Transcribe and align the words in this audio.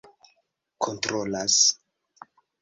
kontrolas 0.83 1.57